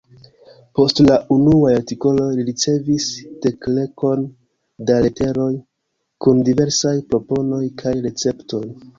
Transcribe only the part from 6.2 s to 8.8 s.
kun diversaj proponoj kaj receptoj.